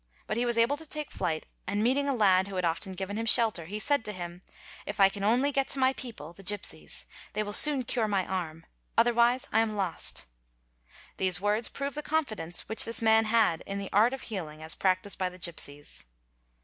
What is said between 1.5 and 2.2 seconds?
and meeting a